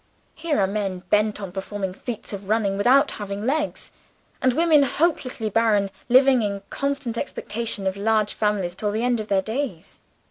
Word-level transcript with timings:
Here 0.33 0.59
are 0.59 0.65
men 0.65 1.03
bent 1.11 1.39
on 1.39 1.51
performing 1.51 1.93
feats 1.93 2.33
of 2.33 2.49
running, 2.49 2.75
without 2.75 3.11
having 3.11 3.45
legs; 3.45 3.91
and 4.41 4.51
women, 4.51 4.81
hopelessly 4.81 5.47
barren, 5.51 5.91
living 6.09 6.41
in 6.41 6.63
constant 6.71 7.19
expectation 7.19 7.85
of 7.85 7.95
large 7.95 8.33
families 8.33 8.73
to 8.77 8.89
the 8.89 9.03
end 9.03 9.19
of 9.19 9.27
their 9.27 9.43
days. 9.43 10.01